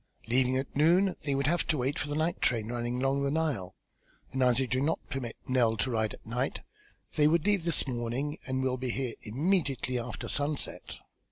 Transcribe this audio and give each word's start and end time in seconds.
Leaving 0.27 0.57
at 0.57 0.75
noon 0.75 1.15
they 1.21 1.35
would 1.35 1.45
have 1.45 1.63
to 1.67 1.77
wait 1.77 1.99
for 1.99 2.07
the 2.07 2.15
night 2.15 2.41
train 2.41 2.71
running 2.71 2.95
along 2.97 3.21
the 3.21 3.29
Nile, 3.29 3.75
and 4.31 4.41
as 4.41 4.59
I 4.59 4.65
do 4.65 4.81
not 4.81 4.97
permit 5.11 5.37
Nell 5.47 5.77
to 5.77 5.91
ride 5.91 6.15
at 6.15 6.25
night, 6.25 6.61
they 7.17 7.27
would 7.27 7.45
leave 7.45 7.65
this 7.65 7.87
morning 7.87 8.39
and 8.47 8.63
will 8.63 8.77
be 8.77 8.89
here 8.89 9.13
immediately 9.21 9.99
after 9.99 10.27
sunset." 10.27 10.97